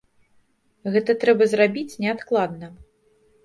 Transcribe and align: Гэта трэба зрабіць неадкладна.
Гэта 0.95 1.11
трэба 1.25 1.49
зрабіць 1.53 1.99
неадкладна. 2.07 2.75